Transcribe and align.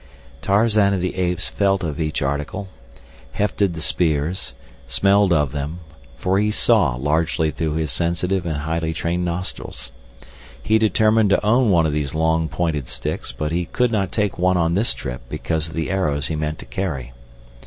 Tarzan 0.41 0.95
of 0.95 0.99
the 0.99 1.13
Apes 1.15 1.47
felt 1.49 1.83
of 1.83 1.99
each 1.99 2.23
article, 2.23 2.69
hefted 3.33 3.73
the 3.73 3.81
spears, 3.81 4.53
smelled 4.87 5.31
of 5.31 5.51
them, 5.51 5.79
for 6.17 6.39
he 6.39 6.49
"saw" 6.49 6.95
largely 6.95 7.51
through 7.51 7.75
his 7.75 7.91
sensitive 7.91 8.43
and 8.47 8.57
highly 8.57 8.95
trained 8.95 9.23
nostrils. 9.23 9.91
He 10.63 10.79
determined 10.79 11.29
to 11.29 11.45
own 11.45 11.69
one 11.69 11.85
of 11.85 11.93
these 11.93 12.15
long, 12.15 12.49
pointed 12.49 12.87
sticks, 12.87 13.31
but 13.31 13.51
he 13.51 13.65
could 13.65 13.91
not 13.91 14.11
take 14.11 14.39
one 14.39 14.57
on 14.57 14.73
this 14.73 14.95
trip 14.95 15.21
because 15.29 15.67
of 15.67 15.75
the 15.75 15.91
arrows 15.91 16.29
he 16.29 16.35
meant 16.35 16.57
to 16.57 16.65
carry. 16.65 17.13